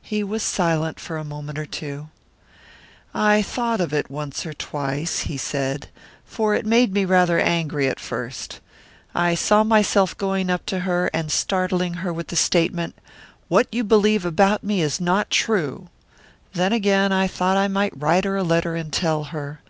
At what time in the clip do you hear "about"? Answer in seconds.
14.24-14.64